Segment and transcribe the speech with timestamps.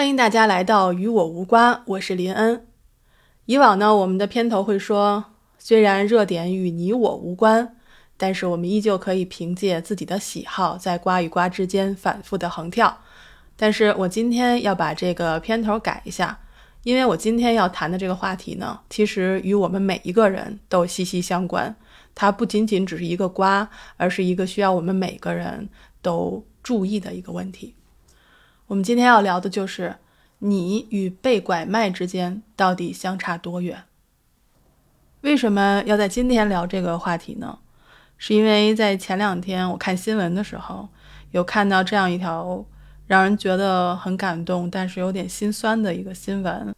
[0.00, 2.66] 欢迎大家来到与我无关，我是林恩。
[3.44, 5.22] 以往呢，我们的片头会说，
[5.58, 7.76] 虽然热点与你我无关，
[8.16, 12.96] 但是我们依旧可以凭借自己的喜好，在瓜与瓜之间反复的横跳。
[13.58, 16.40] 但是我今天要把这个片头改一下，
[16.82, 21.76] 因为我今天要谈的这个话题呢，其实与我们每一个人都息息相关。
[22.14, 25.68] 它不仅仅只是一个瓜，而是一个需要我们每个人
[26.00, 27.74] 都注意的一个问题。
[28.70, 29.96] 我们今天要聊的就是
[30.38, 33.82] 你与被拐卖之间到底相差多远？
[35.22, 37.58] 为什么要在今天聊这个话题呢？
[38.16, 40.88] 是因为在前两天我看新闻的时候，
[41.32, 42.64] 有看到这样一条
[43.08, 46.72] 让人觉得很感动，但是有点心酸的一个新闻，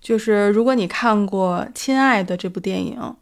[0.00, 3.16] 就是如果你看过《亲爱的》这部电影，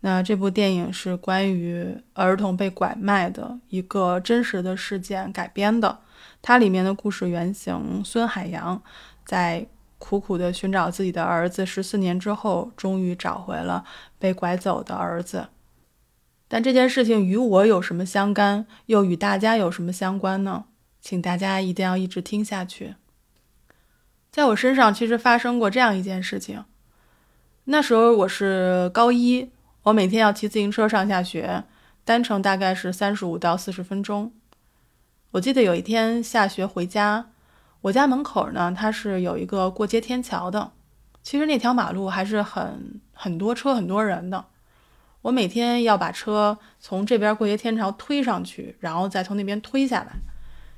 [0.00, 5.98] 那这部电影是关于儿童被拐卖的一个真实的事件改编的。
[6.42, 8.82] 它里面的故事原型孙海洋，
[9.24, 9.66] 在
[9.98, 13.84] 苦苦的寻找自己的儿子十四年之后，终于找回了
[14.18, 15.48] 被拐走的儿子。
[16.48, 20.66] 但这件事情与我有什么相干，又与大家有什么相关呢？
[21.00, 22.94] 请大家一定要一直听下去。
[24.30, 26.64] 在我身上，其实发生过这样一件事情。
[27.64, 29.50] 那时候我是高一，
[29.84, 31.64] 我每天要骑自行车上下学，
[32.04, 34.30] 单程大概是三十五到四十分钟。
[35.32, 37.26] 我记得有一天下学回家，
[37.82, 40.72] 我家门口呢，它是有一个过街天桥的。
[41.22, 44.44] 其实那条马路还是很很多车、很多人的。
[45.22, 50.12] 我每天要把车从这边过街天桥推上去，然后再从那边推下来。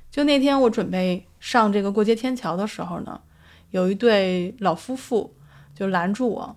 [0.09, 3.21] 就那天我准备上这个过街天桥的时候呢，
[3.69, 5.35] 有一对老夫妇
[5.75, 6.55] 就拦住我，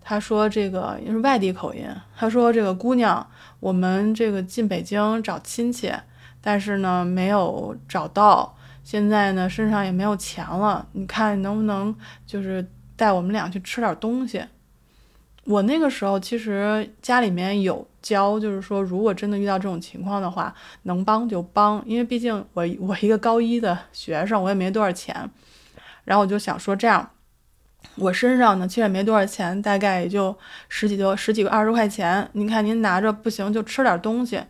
[0.00, 5.92] 他说：“这个也是外地口音。”他说：“这个姑娘，我们这个进北京找亲戚。”
[6.46, 10.86] 但是呢，没有找到，现在呢，身上也没有钱了。
[10.92, 14.44] 你看能不能就是带我们俩去吃点东西？
[15.44, 25.30] 我那个时候其实家里面有教，就是说如果真的遇到这种情况的话，能帮就帮，因为毕竟我我一个高一的学生，我也没多少钱。
[26.04, 27.10] 然后我就想说这样，
[27.96, 30.36] 我身上呢其实也没多少钱，大概也就
[30.68, 32.28] 十几多十几个二十块钱。
[32.32, 34.42] 您看您拿着不行，就吃点东西。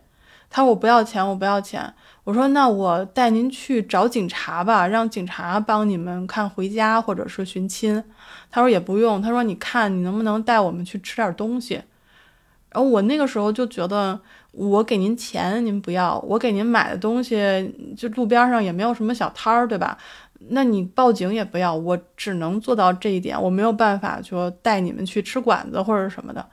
[0.49, 1.93] 他说我不要钱，我不要钱。
[2.23, 8.03] 我说那我带您去找警察吧，让警察帮你们看回家或者是寻亲。
[8.49, 11.81] 他说也不用，他说你看你能不能带我们去吃点东西。
[12.69, 14.19] 然后我那个时候就觉得，
[14.51, 19.97] 我给您钱您不要，我给您买的东西就路边上也没有什么小摊儿，对吧？
[20.49, 26.45] 那你报警也不要，我只能做到这一点，我没有办法说带你们去吃馆子或者什么的。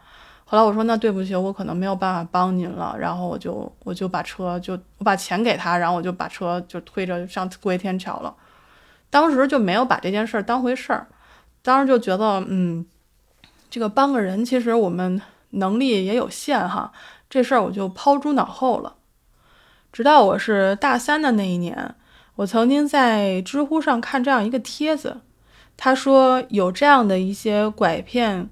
[0.52, 2.94] 后来我说那对不起，我可能没有办法帮您了。
[2.98, 8.34] 然后我就我就把车就我把钱给他，然后我就把车就推着上过天桥了。
[9.08, 11.06] 当时就没有把这件事儿当回事儿，
[11.62, 12.84] 当时就觉得嗯，
[13.70, 16.92] 这个帮个人其实我们能力也有限哈，
[17.30, 18.96] 这事儿我就抛诸脑后了。
[19.90, 21.94] 直到我是大三的那一年，
[22.34, 25.22] 我曾经在知乎上看这样一个帖子，
[25.78, 28.50] 他说有这样的一些拐骗。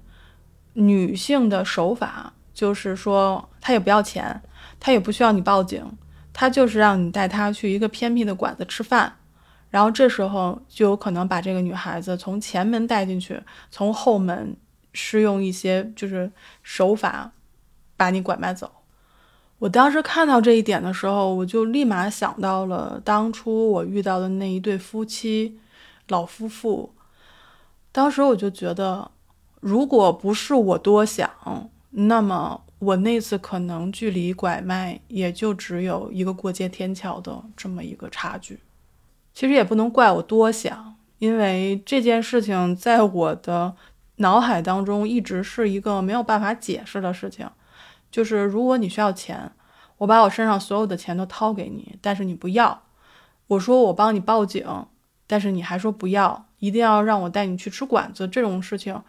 [0.73, 4.41] 女性的手法就是说，她也不要钱，
[4.79, 5.85] 她也不需要你报警，
[6.31, 9.17] 她就是让你带她去一个偏僻的馆子吃饭，
[9.69, 14.55] 然后这时候就有可能把这个女孩子从前门带进去，从后门
[14.93, 16.31] 是用一些就是
[16.63, 17.31] 手法，
[17.97, 18.71] 把你拐卖走。
[19.59, 25.59] 我当时看到这一点的时候，我就立马想到了当初我遇到的那一对夫妻，
[26.07, 26.93] 老夫妇，
[27.91, 29.11] 当时我就觉得。
[29.61, 31.31] 如果不是我多想，
[31.91, 38.59] 那么我那次可能距离拐卖也就只有一个过街天桥的这么一个差距。
[39.33, 43.73] 其实也不能怪我多想，因为这件事情在我的
[44.17, 47.49] 脑海当中一直是一个没有办法解释的事情。
[48.09, 49.51] 就是如果你需要钱，
[49.99, 52.81] 我把我身上所有的钱都掏给你，但是你不要。
[53.47, 54.65] 我说我帮你报警，
[55.27, 58.99] 但是你还说不要，一定要让我带你去吃馆子，这种事情。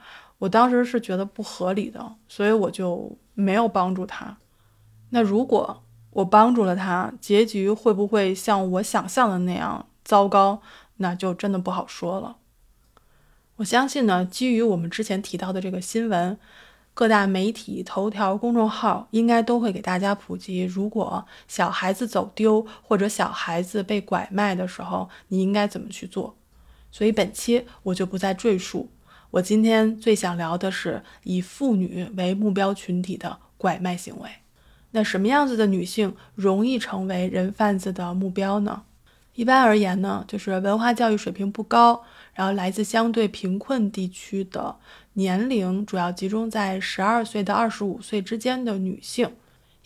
[0.42, 4.36] 我当时是觉得不合理的，所以我就没有帮助他。
[5.10, 10.60] 那如果我帮助了他，结局会不会像我想象的那样糟糕？
[10.96, 12.38] 那就真的不好说了。
[13.56, 16.36] 我相信呢，基于我们之前提到的这个新闻，
[16.92, 26.34] 各大媒体、头条、公众号应该都会给大家普及：如果小孩子走丢或者小孩子被拐卖的时候，你应该怎么去做。
[26.90, 28.88] 所以本期我就不再赘述。
[29.32, 34.28] 我今天最想聊的是以妇女为目标群体的拐卖行为。
[34.90, 38.82] 那什么样子的女性容易成为人贩子的目标呢？
[39.34, 44.76] 一般而言呢，就是文化教育水平不高，然后来自相对贫困地区的
[45.14, 49.34] 年龄主要集中在十二岁到二十五岁之间的女性，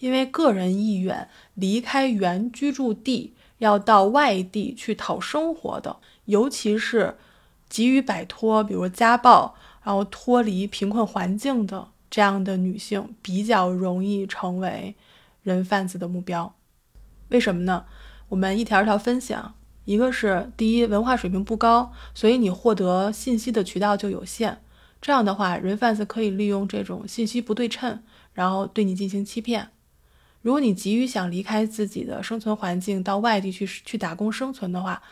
[0.01, 7.17] 因为个人意愿离开原居住地，要到外地去讨生活的，尤其是
[7.69, 14.95] 急于摆脱比如家暴，然后脱离贫困环境的这样的女性，比较容易成为
[15.43, 16.55] 人贩子的目标。
[17.29, 17.85] 为什么呢？
[18.29, 19.55] 我们一条一条分享，
[19.85, 24.63] 一个是第一，文化水平不高，所以你获得信息的渠道就有限。
[25.01, 28.03] 这样的话，人贩子可以利用这种信息不对称，
[28.33, 29.69] 然后对你进行欺骗。
[30.43, 35.03] 如果你急于想离开自己的生存环境，到外地去去打工生存的话，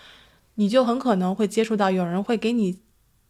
[0.56, 2.78] 你就很可能会接触到有人会给你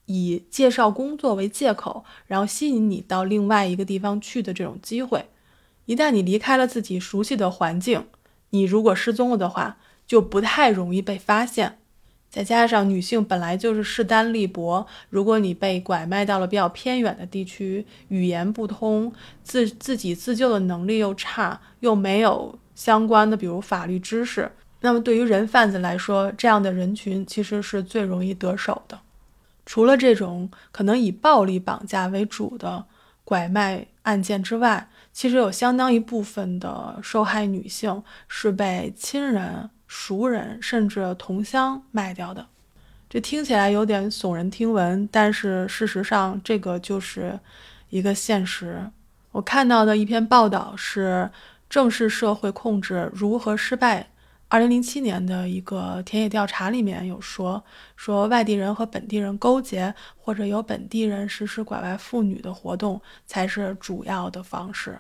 [0.07, 5.27] 以介绍工作为借口，然后吸引你到另外一个地方去的这种机会。
[5.87, 8.07] 一旦你离开了自己熟悉的环境，
[8.51, 11.79] 你如果失踪了的话，就不太容易被发现。
[12.31, 19.13] 再加上女性本来就是势单力薄，如果你被拐卖到了比较偏远的地区，语言不通，
[19.45, 24.51] 自自己自救的能力又差，又没有相关的比如法律知识，
[24.85, 29.01] 那么对于人贩子来说，这样的人群其实是最容易得手的。
[29.65, 32.85] 除了这种可能以暴力绑架为主的
[33.25, 42.47] 拐卖案件之外，其实有相当一部分的受害女性是被亲人、熟人甚至同乡卖掉的，
[43.09, 47.41] 这听起来有点耸人听闻，但是事实上这个就是
[47.89, 48.91] 一个现实。
[49.33, 51.31] 我看到的一篇报道是
[51.71, 54.03] 《正式社会控制如何失败》。
[54.55, 57.65] 二零零七年的一个田野调查里面有说，
[57.97, 64.97] 说外地人和本地人勾结，或者由本地人实施拐卖妇女的活动才是主要的方式。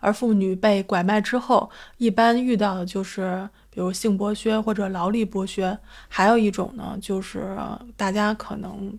[0.00, 7.56] 而妇女被拐卖之后，一般遇到的就是比如性剥削或者劳力剥削，还有一种呢，就是
[7.96, 8.98] 大家可能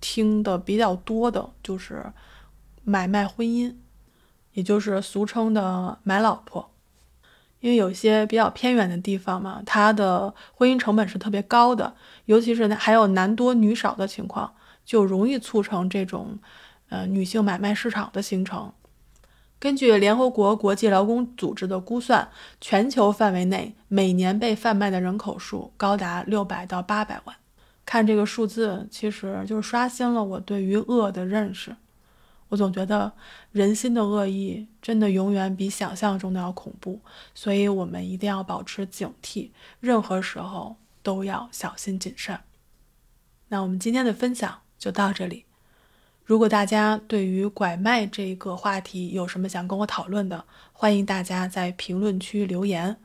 [0.00, 2.04] 听的比较多的，就是
[2.84, 3.74] 买卖婚姻，
[4.52, 6.70] 也就是俗称的买老婆。
[7.60, 11.94] 因为有些比较偏远的地方嘛，它的婚姻成本是特别高的，
[12.26, 16.38] 尤其是还有男多女少的情况，就容易促成这种，
[16.88, 18.72] 呃，女性买卖市场的形成。
[19.60, 22.28] 根据联合国国际劳工组织的估算，
[22.60, 27.34] 全球范围内每年被贩卖的人口数高达六百到八百万。
[27.84, 31.74] 看这个数字，其实就是刷新了我对于恶的认识。
[32.48, 33.12] 我总觉得
[33.52, 37.00] 人心的恶意真的永远比想象中的要恐怖，
[37.34, 39.50] 所以我们一定要保持警惕，
[39.80, 42.40] 任何时候都要小心谨慎。
[43.48, 45.44] 那我们今天的分享就到这里。
[46.24, 52.96] 如果大家对于拐卖这个话题有什么想跟我讨论的，欢迎大家在评论区留言。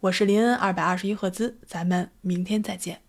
[0.00, 3.05] 我是林恩二百二十一赫兹，咱们明天再见。